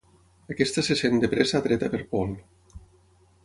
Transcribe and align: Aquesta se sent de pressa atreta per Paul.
Aquesta 0.53 0.83
se 0.87 0.97
sent 1.01 1.21
de 1.25 1.29
pressa 1.35 1.55
atreta 1.61 1.93
per 1.97 2.03
Paul. 2.15 2.33